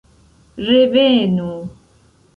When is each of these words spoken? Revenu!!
Revenu!! 0.69 1.51